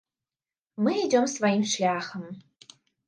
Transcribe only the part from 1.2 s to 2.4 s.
сваім шляхам.